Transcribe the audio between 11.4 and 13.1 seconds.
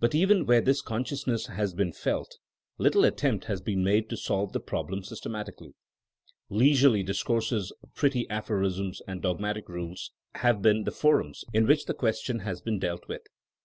in whidi the question has been dealt